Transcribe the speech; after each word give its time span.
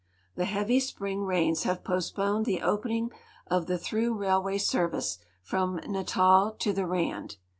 The 0.33 0.45
heavy 0.45 0.79
spring 0.79 1.25
rains 1.25 1.61
have 1.61 1.83
postponed 1.83 2.47
the 2.47 2.63
opening 2.63 3.11
of 3.45 3.67
the 3.67 3.77
through 3.77 4.15
railway 4.15 4.57
.service 4.57 5.19
from 5.43 5.79
Natal 5.87 6.55
to 6.57 6.73
the 6.73 6.87
Rand. 6.87 7.37